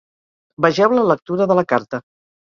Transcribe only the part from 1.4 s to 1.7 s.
de la